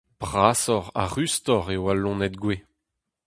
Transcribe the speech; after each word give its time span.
Brasoc'h 0.21 0.93
ha 0.99 1.05
rustoc'h 1.13 1.71
eo 1.75 1.83
al 1.91 1.99
loened 2.01 2.35
gouez. 2.41 2.61